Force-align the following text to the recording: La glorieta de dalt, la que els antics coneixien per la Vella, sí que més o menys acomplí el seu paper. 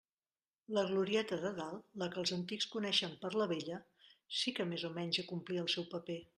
La 0.77 0.83
glorieta 0.91 1.37
de 1.43 1.51
dalt, 1.59 1.83
la 2.03 2.07
que 2.15 2.19
els 2.23 2.33
antics 2.37 2.67
coneixien 2.77 3.15
per 3.27 3.33
la 3.43 3.49
Vella, 3.55 3.79
sí 4.41 4.57
que 4.59 4.69
més 4.75 4.89
o 4.91 4.95
menys 5.01 5.25
acomplí 5.27 5.65
el 5.67 5.73
seu 5.79 5.91
paper. 5.97 6.21